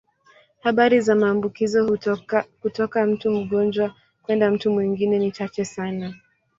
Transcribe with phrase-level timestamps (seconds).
[0.63, 1.97] Habari za maambukizo
[2.61, 6.13] kutoka mtu mgonjwa kwenda mtu mwingine ni chache sana.